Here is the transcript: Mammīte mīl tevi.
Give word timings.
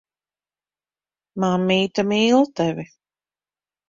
Mammīte 1.43 2.05
mīl 2.13 2.47
tevi. 2.61 2.87